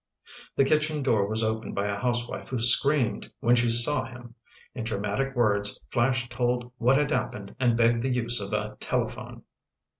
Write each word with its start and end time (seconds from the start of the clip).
The 0.55 0.63
kitchen 0.65 1.03
door 1.03 1.27
was 1.27 1.43
opened 1.43 1.75
by 1.75 1.85
a 1.85 1.99
housewife 1.99 2.49
who 2.49 2.57
screamed 2.57 3.31
when 3.39 3.55
she 3.55 3.69
saw 3.69 4.03
him. 4.03 4.33
In 4.73 4.83
dramatic 4.83 5.35
words, 5.35 5.85
Flash 5.91 6.27
told 6.27 6.71
what 6.79 6.97
had 6.97 7.11
happened 7.11 7.55
and 7.59 7.77
begged 7.77 8.01
the 8.01 8.09
use 8.09 8.41
of 8.41 8.51
a 8.51 8.77
telephone. 8.79 9.43